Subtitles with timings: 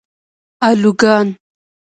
[0.67, 1.27] الوگان